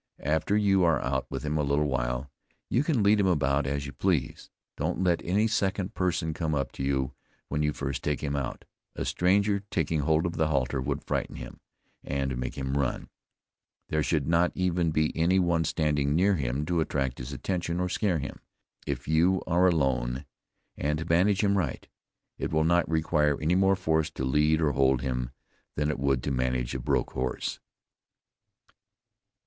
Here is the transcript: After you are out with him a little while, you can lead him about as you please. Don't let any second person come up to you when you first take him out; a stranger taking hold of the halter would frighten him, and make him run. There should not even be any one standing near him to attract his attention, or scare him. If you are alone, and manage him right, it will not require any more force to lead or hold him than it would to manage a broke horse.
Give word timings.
After 0.23 0.57
you 0.57 0.83
are 0.83 0.99
out 0.99 1.27
with 1.29 1.43
him 1.43 1.59
a 1.59 1.63
little 1.63 1.85
while, 1.85 2.31
you 2.71 2.83
can 2.83 3.03
lead 3.03 3.19
him 3.19 3.27
about 3.27 3.67
as 3.67 3.85
you 3.85 3.91
please. 3.91 4.49
Don't 4.75 5.03
let 5.03 5.21
any 5.23 5.45
second 5.45 5.93
person 5.93 6.33
come 6.33 6.55
up 6.55 6.71
to 6.71 6.83
you 6.83 7.13
when 7.49 7.61
you 7.61 7.71
first 7.71 8.03
take 8.03 8.21
him 8.21 8.35
out; 8.35 8.65
a 8.95 9.05
stranger 9.05 9.59
taking 9.69 9.99
hold 9.99 10.25
of 10.25 10.37
the 10.37 10.47
halter 10.47 10.81
would 10.81 11.03
frighten 11.03 11.35
him, 11.35 11.59
and 12.03 12.35
make 12.39 12.57
him 12.57 12.79
run. 12.79 13.09
There 13.89 14.01
should 14.01 14.25
not 14.27 14.51
even 14.55 14.89
be 14.89 15.15
any 15.15 15.37
one 15.37 15.65
standing 15.65 16.15
near 16.15 16.33
him 16.35 16.65
to 16.65 16.81
attract 16.81 17.19
his 17.19 17.31
attention, 17.31 17.79
or 17.79 17.87
scare 17.87 18.17
him. 18.17 18.39
If 18.87 19.07
you 19.07 19.43
are 19.45 19.67
alone, 19.67 20.25
and 20.75 21.07
manage 21.07 21.43
him 21.43 21.59
right, 21.59 21.87
it 22.39 22.51
will 22.51 22.63
not 22.63 22.89
require 22.89 23.39
any 23.39 23.53
more 23.53 23.75
force 23.75 24.09
to 24.09 24.23
lead 24.25 24.61
or 24.61 24.71
hold 24.71 25.03
him 25.03 25.29
than 25.75 25.91
it 25.91 25.99
would 25.99 26.23
to 26.23 26.31
manage 26.31 26.73
a 26.73 26.79
broke 26.79 27.11
horse. 27.11 27.59